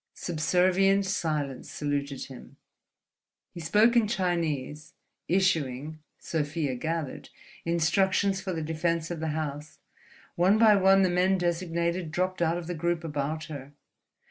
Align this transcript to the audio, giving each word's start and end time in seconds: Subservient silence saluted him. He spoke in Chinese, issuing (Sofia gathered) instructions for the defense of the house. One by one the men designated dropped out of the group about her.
Subservient 0.15 1.05
silence 1.05 1.69
saluted 1.71 2.25
him. 2.25 2.57
He 3.51 3.59
spoke 3.59 3.95
in 3.95 4.07
Chinese, 4.07 4.95
issuing 5.27 5.99
(Sofia 6.17 6.73
gathered) 6.73 7.29
instructions 7.65 8.41
for 8.41 8.51
the 8.51 8.63
defense 8.63 9.11
of 9.11 9.19
the 9.19 9.27
house. 9.37 9.77
One 10.35 10.57
by 10.57 10.75
one 10.75 11.03
the 11.03 11.11
men 11.11 11.37
designated 11.37 12.11
dropped 12.11 12.41
out 12.41 12.57
of 12.57 12.65
the 12.65 12.73
group 12.73 13.03
about 13.03 13.43
her. 13.43 13.73